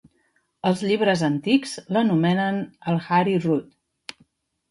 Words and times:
Els 0.69 0.79
llibres 0.91 1.23
antics 1.27 1.75
l'anomenen 1.97 2.59
el 2.93 2.99
Hari 3.09 3.35
Rud. 3.45 3.79